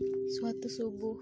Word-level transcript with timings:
Suatu 0.00 0.64
subuh, 0.72 1.20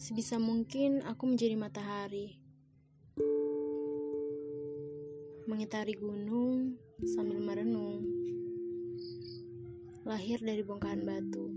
sebisa 0.00 0.40
mungkin 0.40 1.04
aku 1.04 1.28
menjadi 1.28 1.52
matahari, 1.52 2.40
mengitari 5.44 5.92
gunung 6.00 6.80
sambil 7.04 7.44
merenung, 7.44 8.08
lahir 10.08 10.40
dari 10.40 10.64
bongkahan 10.64 11.04
batu 11.04 11.52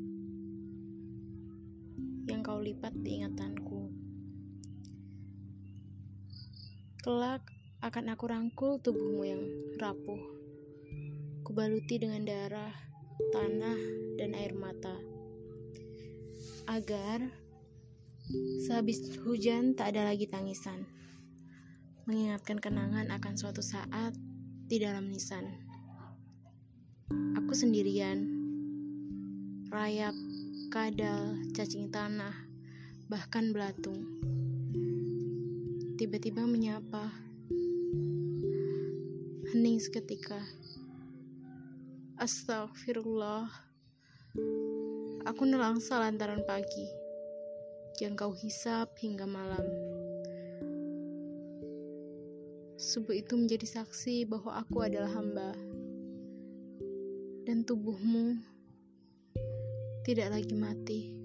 yang 2.27 2.43
kau 2.43 2.59
lipat 2.59 2.91
di 2.99 3.23
ingatanku. 3.23 3.87
Kelak 6.99 7.47
akan 7.79 8.11
aku 8.11 8.25
rangkul 8.27 8.83
tubuhmu 8.83 9.23
yang 9.23 9.43
rapuh, 9.79 10.19
kubaluti 11.47 12.03
dengan 12.03 12.27
darah 12.27 12.90
tanah, 13.29 13.79
dan 14.17 14.33
air 14.33 14.57
mata. 14.57 14.97
Agar 16.65 17.29
sehabis 18.65 19.17
hujan 19.21 19.77
tak 19.77 19.93
ada 19.93 20.09
lagi 20.09 20.25
tangisan. 20.25 20.89
Mengingatkan 22.09 22.57
kenangan 22.57 23.13
akan 23.13 23.33
suatu 23.37 23.61
saat 23.61 24.17
di 24.65 24.81
dalam 24.81 25.11
nisan. 25.11 25.45
Aku 27.37 27.53
sendirian. 27.53 28.25
Rayap, 29.71 30.15
kadal, 30.71 31.35
cacing 31.55 31.91
tanah, 31.91 32.35
bahkan 33.11 33.51
belatung. 33.51 34.07
Tiba-tiba 35.99 36.47
menyapa. 36.47 37.11
Hening 39.51 39.83
seketika. 39.83 40.39
Astagfirullah. 42.21 43.49
Aku 45.25 45.41
nelangsa 45.41 45.97
lantaran 45.97 46.45
pagi. 46.45 46.85
Jangkau 47.97 48.37
hisap 48.37 48.93
hingga 49.01 49.25
malam. 49.25 49.65
Subuh 52.77 53.17
itu 53.17 53.33
menjadi 53.33 53.65
saksi 53.65 54.29
bahwa 54.29 54.53
aku 54.53 54.85
adalah 54.85 55.09
hamba. 55.17 55.49
Dan 57.41 57.65
tubuhmu 57.65 58.37
tidak 60.05 60.29
lagi 60.29 60.53
mati. 60.53 61.20